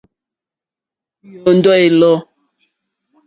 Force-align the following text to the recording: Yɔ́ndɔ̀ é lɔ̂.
Yɔ́ndɔ̀ 1.43 1.75
é 1.85 1.89
lɔ̂. 1.99 2.13